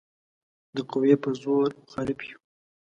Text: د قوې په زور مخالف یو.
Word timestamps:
د 0.75 0.77
قوې 0.91 1.13
په 1.23 1.29
زور 1.41 1.69
مخالف 1.81 2.19
یو. 2.29 2.39